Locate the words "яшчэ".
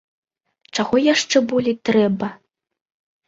1.13-1.37